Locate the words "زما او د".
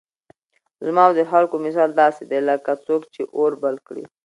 0.85-1.21